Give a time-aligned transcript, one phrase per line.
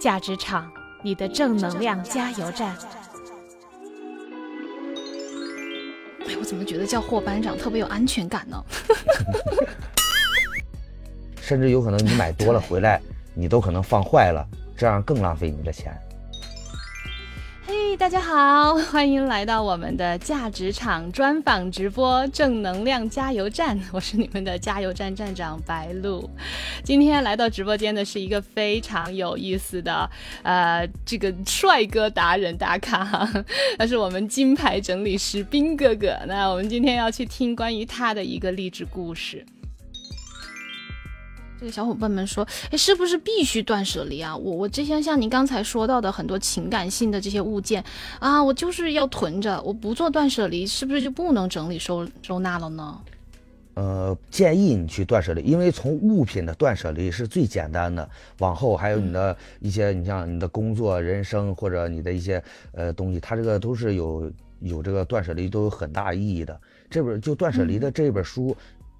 [0.00, 0.70] 价值场，
[1.02, 2.76] 你的正能量加油站。
[6.26, 8.62] 哎，我怎么觉得叫霍班长特别有安全感呢？
[11.40, 13.00] 甚至有可能你买多了回来，
[13.34, 15.92] 你都可能放坏了，这样更浪费你的钱。
[17.98, 26.30] 大家好， 欢迎来到我们的价值场专访直播正能量加油站， 我是你们的加油站站长白露。
[26.84, 30.08] 今天来到直播间的是一个非常有意思的，
[30.44, 33.28] 呃，这个帅哥达人打卡，
[33.76, 36.16] 他是我们金牌整理师兵哥哥。
[36.28, 39.44] 那我们今天要去听关于他的一个励志故事。
[41.60, 44.36] 这个小伙伴们说，哎，是不是必须断舍离啊？
[44.36, 47.82] 我我之前像您刚才说到的很多情感性的这些物件
[48.20, 53.00] 啊，我就是要囤着，我不做断舍离，是不是就不能整理收收纳了呢？
[53.74, 66.60] 呃，建议你去断舍离，因为从物品的断舍离是最简单的，往后还有你的一些，你像你的工作、人生或者你的一些呃东西，它这个都是有有这个断舍离都有很大意义的。
[66.88, 68.56] 这本就断舍离的这本书。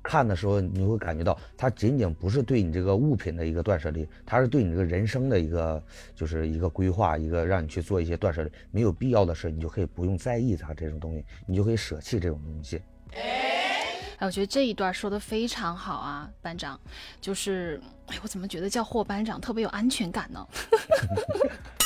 [0.08, 8.50] 看的时候，你会感觉到它仅仅不是对你这个物品的一个断舍离，它是对你这个人生的一个，就是一个规划，一个让你去做一些断舍离。
[8.70, 12.80] 没有必要的事，你就可以不用在意它这种东西，你就可以舍弃这种东西。
[13.12, 16.80] 哎，我觉得这一段说的非常好啊，班长，
[17.20, 20.46] 就是，哎，我怎么觉得叫霍班长特别有安全感呢？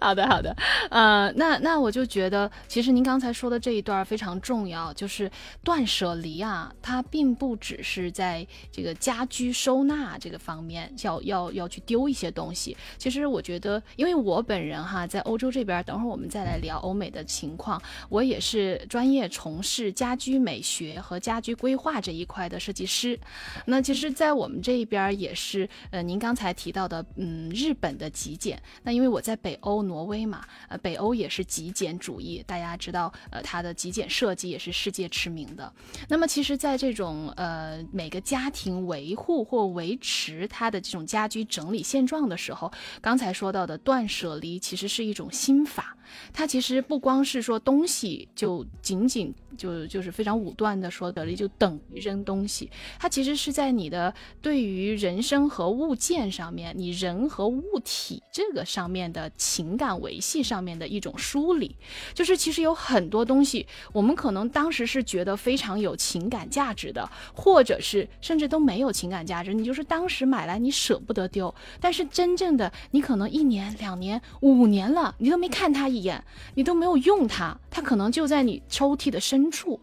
[0.02, 0.56] 好的，好的，
[0.88, 5.30] 呃，那那我就觉得，其实您刚才说的这一段非常重要，就是
[5.62, 12.74] 断舍离啊，它并不只是在这个家居收纳这个方面要要要去丢一些东西。
[12.96, 23.20] 其实我觉得，因为我本人哈在欧洲这边，等会儿我们再来聊欧美的情况，我也是专业从事家居美学和家居规划这一块的设计师。
[23.66, 28.58] 那其实，在我们这一边也是，呃，您刚才提到的，嗯，日本的极简。
[28.82, 29.89] 那因为我在北欧呢。
[29.90, 35.72] 挪威嘛，呃，北欧也是极简主义，大家知道，呃，它的极简设计也是世界驰名的。
[36.08, 42.70] 那么，其实，在这种呃每个家庭维护或维持它的这种家居整理现状的时候，
[43.00, 45.96] 刚才说到的断舍离，其实是一种心法。
[46.32, 52.68] 它其实不光是说东西就仅仅就就是非常武断的说，得离就等于扔东西。
[52.98, 54.12] 它其实是在你的
[54.42, 61.76] 对于人生和物件上面，你人和物体这个上面的情感维系上面的一种梳理。
[62.12, 69.54] 就是其实有很多东西，我们可能当时是觉得非常有情感价值的，或者是甚至都没有情感价值。
[69.54, 76.00] 你就是当时买来你舍不得丢，但是真正的你可能一年、两年、五年了，你都没看它一。
[76.00, 76.24] 眼，
[76.54, 79.80] 你都没有用它，它可能就在你抽屉的深处。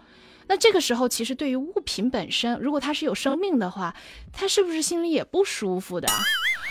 [0.50, 3.96] 那这个时候，其实对于物品本身，如果它是有生命的话，
[4.34, 6.08] 它是不是心里也不舒服的？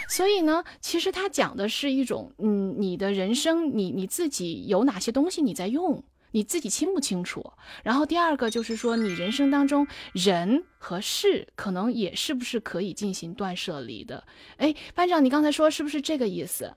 [0.09, 7.53] 所以呢，其实它讲的是一种，嗯，你的人生，你你自己有哪些东西你在用，你自己清不清楚？
[7.83, 14.25] 然后第二个就是说，你人生当中人和事，可能也是不是可以进行断舍离的？
[14.59, 16.73] 哎，班长，你刚才说是不是这个意思？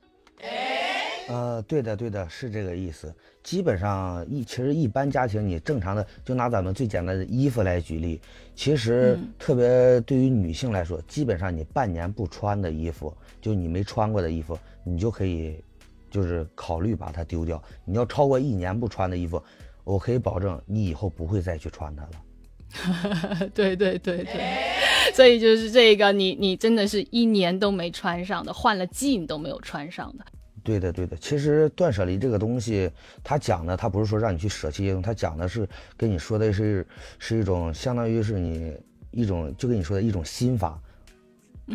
[1.29, 3.13] 呃，对的，对的，是这个意思。
[3.44, 8.19] 基本上一，其实一般家庭，你正常的，就拿咱们最简单的衣服来举例，
[8.56, 15.63] 其实特别对于女性来说，基本上你半年不穿的衣服，就你没穿过的衣服，你就可以，
[16.09, 17.61] 就是考虑把它丢掉。
[17.85, 19.41] 你要超过一年不穿的衣服，
[19.84, 23.50] 我可以保证你以后不会再去穿它了。
[23.53, 30.25] 对对对对，所以就是这个，你你真的是一年都没穿上的，换了季你都没有穿上的。
[30.64, 31.16] 对的，对的。
[31.18, 32.90] 其实断舍离这个东西，
[33.24, 36.86] 他讲的，他不是说让你去舍弃一种，它讲的是跟你说的是，
[37.18, 38.75] 是一种相当于是你
[39.12, 40.80] 一种，就跟你说的一种心法，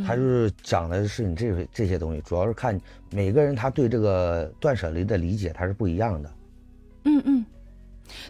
[0.07, 2.81] 他就是讲的是你这这些东西，主要是看
[3.11, 6.31] 每个人他对这个断舍离的理解，他是不一样的。
[7.05, 7.44] 嗯嗯。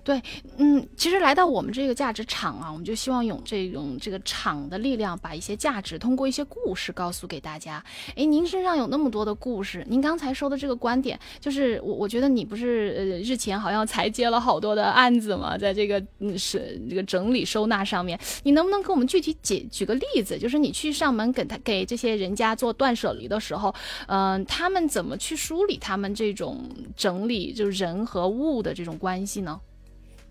[0.03, 0.21] 对，
[0.59, 7.83] 嗯，其实来到我们这个价值场啊，我们就希望用这种这个场的力量，把一些价值通过一些故事告诉给大家。
[8.17, 20.38] 哎，您身上有那么多的故事，您刚才说的这个观点，就是我我觉得你不是呃日前好像才接了好多的案子嘛，在这个嗯是这个整理收纳上面，你能不能给我们具体解举个例子？
[20.38, 23.75] 就是你去上门给他给这些人家做断舍离的时候，
[24.06, 29.61] 嗯，他们怎么去梳理他们这种整理就是人和物的这种关系呢？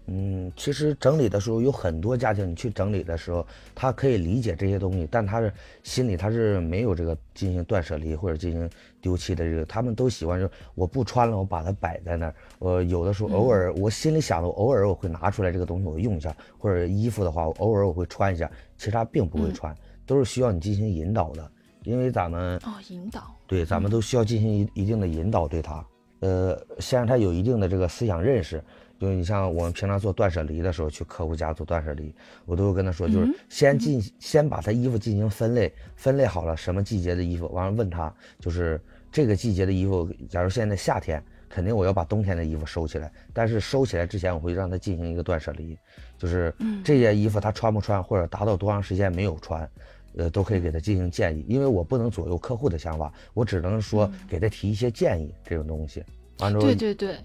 [0.08, 5.52] 嗯，其实整理的时候有很多家庭，你去整理的时候，他可以理解这些东西，但他是
[5.82, 8.70] 心里他是没有这个进行断舍离或者进行
[9.00, 12.36] 丢弃的这个，他们都喜欢说我不穿了，我把它摆在那儿。
[12.60, 19.74] 我有的时候偶尔我心里想的，偶尔我会拿出来这个东西我用一下，或者衣服的话，偶尔我会穿一下，其实他并不会穿，
[20.06, 21.50] 都是需要你进行引导的。
[21.84, 25.86] 因为咱们哦引导，对，咱们都需要进行一一定的引导对他，
[26.20, 28.62] 呃，先让他有一定的这个思想认识。
[29.04, 32.16] 就你像我们平常做断舍离的时候，去客户家做断舍离，
[32.46, 38.80] 我都会跟他说，就是先进先把他衣服进行分类，分类好了什么季节的衣服，完了问他，就是
[39.12, 45.78] 这个季节的衣服，假如现在夏天，肯定我要把冬天的衣服收起来，但是收起来之前，我会让他进行一个断舍离，
[46.18, 49.70] 就是这件衣服他穿不穿，或者达到多长时间没有穿，
[50.16, 56.02] 呃，都可以给他进行建议，因为我不能左右客户的想法，我只能说给他提一些建议这种东西。
[56.40, 57.18] 完之后，对对对，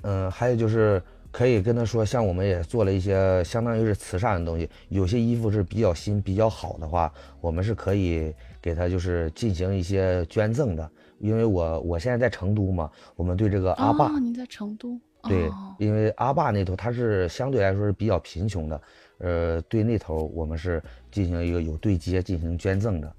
[0.00, 1.02] 嗯，还有就是。
[1.36, 7.12] 可以跟他说，像我们也做了一些相当于是慈善的东西，有些衣服是比较新、比较好的话，
[7.42, 10.90] 我们是可以给他就是进行一些捐赠的。
[11.18, 14.98] 因为我我现在在成都嘛，我们对这个阿坝，你在成都，
[15.28, 18.80] 对，因为阿坝那头它是相对来说是比较贫穷的，
[19.18, 23.14] 呃，对那头我们是进行一个有对接进行捐赠的。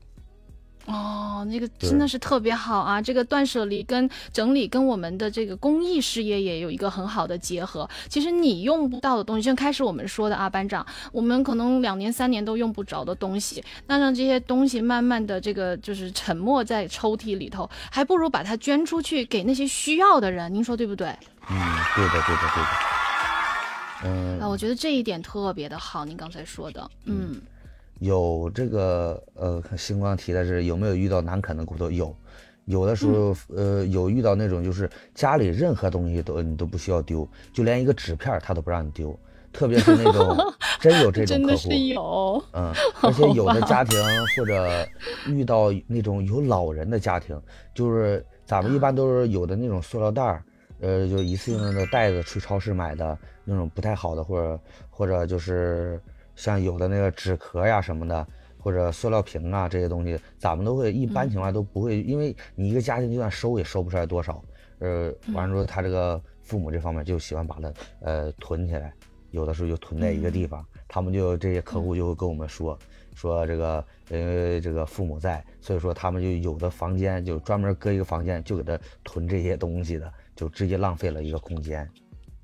[0.87, 3.01] 哦，那个真的是特别好啊！
[3.01, 7.87] 这个断舍离跟整理跟我们的这个公益事业也有一个很好的结合。
[8.07, 20.53] 其实你用不到的东西，像开始我们说的啊，班长，我们可能两年三年都用不着的东西，那让这些东西慢慢的这个就是沉没在抽屉里头，还不如把它捐出去给那些需要的人。
[20.53, 21.09] 您说对不对？
[21.49, 21.57] 嗯，
[21.95, 22.69] 对的，对的，对的。
[24.05, 27.41] 嗯，啊，我觉得这一点特别的好，您刚才说的，嗯。
[27.99, 31.89] 有这个呃，星光提的是有没有遇到难啃的骨头？
[31.89, 32.15] 有，
[32.65, 39.17] 有的时候呃，有遇到那种就是家里任何东西都你都不需要丢，就连一个纸片他都不让你丢，
[39.51, 40.37] 特别是那种
[40.79, 42.71] 真有这种客户，有，嗯，
[43.01, 43.99] 而且有的家庭
[44.37, 44.87] 或者
[45.27, 47.41] 遇到那种有老人的家庭，
[47.73, 50.43] 就是咱们一般都是有的那种塑料袋儿，
[50.81, 54.59] 呃，就一次性的袋子去超市买的那种不太好的，或者
[54.91, 55.99] 或者就是。
[56.37, 58.25] 像有的那个纸壳呀什么的，
[58.57, 64.41] 或者塑料瓶啊这些东西，咱们都会一般情况都不会，因为你一个家庭就算收也收不出来多少。
[64.79, 68.93] 呃，完了之后他这个父母这方面就喜欢把它呃囤起来，
[69.31, 70.63] 有的时候就囤在一个地方。
[70.87, 72.77] 他们就这些客户就会跟我们说，
[73.13, 81.89] 说这个因为这个父母在，所以说他们就有的房间就专门搁一个房间就给他囤这些东西的，就直接浪费了一个空间。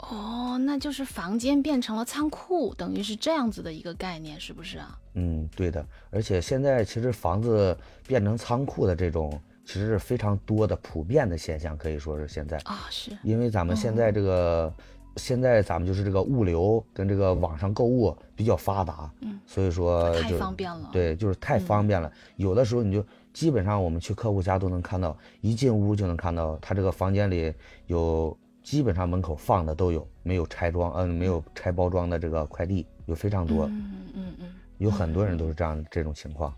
[0.09, 5.00] 哦，那就是房间变成了仓库，等于是这样子的一个概念，是不是啊？
[5.13, 5.85] 嗯，对的。
[6.11, 14.73] 而且现在其实房子变成仓库的这种，其实是非常多的普遍的现象，可以说是现在啊，是因为咱们现在这个，
[15.15, 20.89] 现在咱们就是这个物流跟这个网上购物比较发达，嗯，所以说太方便了。
[20.91, 22.11] 对，就是太方便了。
[22.35, 27.53] 有的时候你就基本上我们去客户家都能看到，一进屋就能看到他这个房间里
[27.88, 28.38] 有。
[28.63, 36.51] 基本上门口放的都有，没有拆装，嗯，没有拆包装的这个快递有非常多，嗯嗯嗯，有很多人都是这样这种情况。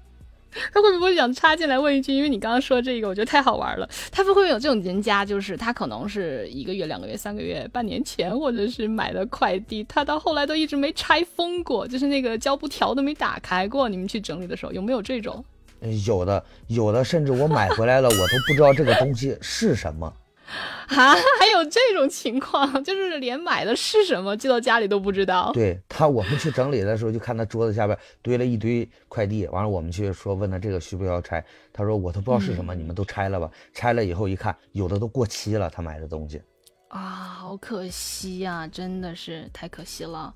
[0.73, 2.13] 他会不会想插进来问一句？
[2.13, 3.89] 因为你刚刚说这个，我觉得太好玩了。
[4.09, 13.89] 他会不会有这种人家，就是他可能是一个月、两个月、三个月、半年前，或者是买的快递，他到后来都一直没拆封过，就是那个胶布条都没打开过。
[13.89, 15.43] 你们去整理的时候有没有这种？
[16.05, 20.13] 有的，有的，甚至我买回来了，我都不知道这个东西是什么。
[20.87, 25.51] 啊，还有这种情况，就是连买的是什么寄到家里都不知道。
[25.53, 31.43] 对他，我们去整理的时候，就看他桌子下边堆了一堆快递，完了我们去说问他这个需不需要拆，
[31.73, 33.49] 他说我都不知道是什么，你们都拆了吧。
[33.73, 36.41] 拆了以后一看，有的都过期了，他买的东西。
[36.95, 40.33] 啊，好可惜呀，真的是太可惜了。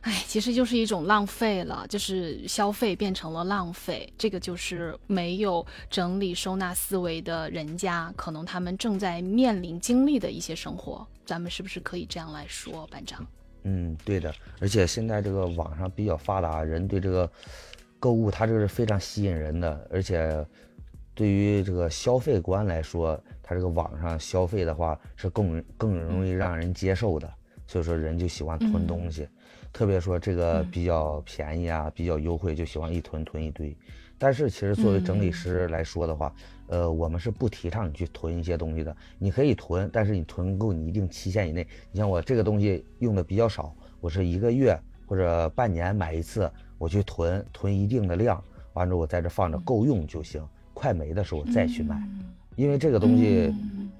[0.00, 13.26] 哎，其实就是一种浪费了，就是消费变成了浪费，这个就是没有整理收纳思维的人家，可能他们正在面临经历的一些生活，咱们是不是可以这样来说，班长？
[13.64, 14.34] 嗯，对的。
[14.58, 17.30] 而且现在这个网上比较发达，人对这个
[17.98, 20.46] 购物，它这个是非常吸引人的，而且
[21.14, 27.28] 对于这个消费观来说，它这个网上消费的话是更更容易让人接受的，
[27.66, 29.28] 所以说人就喜欢囤东西。
[29.72, 33.76] 特别说这个比较便宜啊，比较优惠，就喜欢一囤囤一堆。
[34.18, 36.32] 但是其实作为整理师来说的话，
[36.68, 38.96] 呃，我们是不提倡你去囤一些东西的。
[39.18, 41.66] 你可以囤，但是你囤够你一定期限以内。
[41.90, 48.40] 你像我这个东西用的比较少，我是一个月或者半年买一次，我去囤囤一定的量，
[48.74, 50.40] 完之后我在这放着够用就行。
[50.72, 52.00] 快没的时候我再去买，
[52.56, 53.54] 因为这个东西，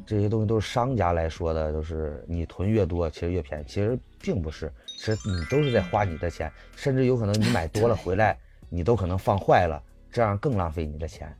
[0.07, 4.71] 这些东西都是商家来说的，就是你囤越多其实越便宜，其实并不是。
[4.87, 8.37] 其实你都是在花你的钱，甚至有可能你买多了回来，
[8.69, 11.35] 你都可能放坏了，这样更浪费你的钱。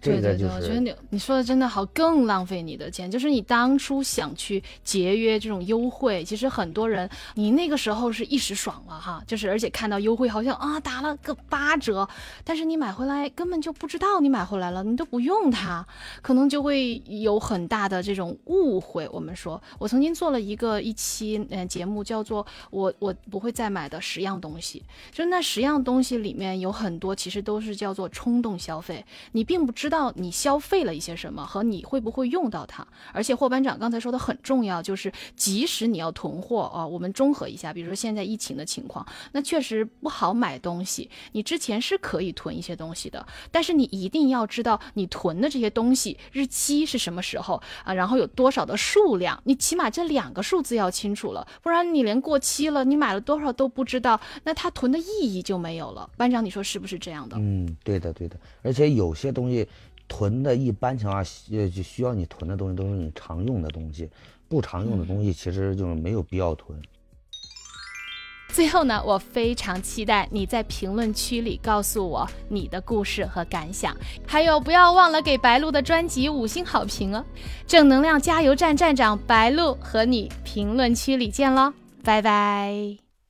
[0.00, 0.54] 这个就是。
[0.54, 3.10] 我觉得你你说的真的好，更浪费你的钱。
[3.10, 12.08] 就是你当初想去节约这种优惠，其实很多人你那个时候是一时爽了哈，就是而且看到优惠好像啊打了个八折，
[12.44, 15.86] 但是你买回来根本就不知道你买回来了，你都不用它，
[16.22, 19.08] 可能就会有很大的这种误会。
[19.12, 24.82] 我们说，我曾经做了一个一期嗯节目，叫做我我不会再买的十样东西，
[25.12, 32.86] 就那十样东西里面有很多其实都是叫做冲动消费，你并不知道你消费了一些什么和你会不会用到它。
[33.12, 41.10] 而且霍班长刚才说的很重要，就是即使你要囤货啊，我们综合一下，比如说现在疫情的情况，那确实不好买东西。
[41.32, 56.08] 你之前是可以囤一些东西的，但是你一定要知道你囤的这些东西日期是什么时候啊，然后有多少的数量，你起码这两个数字要清楚了，不然你连过期了，你买了多少都不知道，那它囤的意义就没有了。
[56.16, 57.36] 班长，你说是不是这样的？
[57.38, 58.38] 嗯，对的，对的。
[58.62, 59.57] 而且有些东西
[60.06, 61.30] 囤的，一般情况下，
[61.82, 64.10] 需要你囤的东西都是你常用的东西，
[64.48, 66.80] 不常用的东西其实就是没有必要囤。
[68.50, 73.94] 最后呢，我非常期待你在评论区里告诉我你的故事和感想，
[74.26, 77.22] 还有不要忘了给白鹿的专辑五星好评哦！
[77.66, 83.07] 正能量加油站站长白鹿和你评论区里见喽，拜拜。